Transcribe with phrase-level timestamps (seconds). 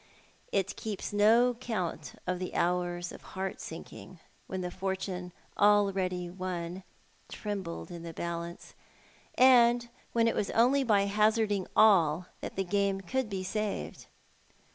[0.51, 6.81] It keeps no count of the hours of heart sinking when the fortune already won
[7.29, 8.73] trembled in the balance,
[9.35, 14.07] and when it was only by hazarding all that the game could be saved.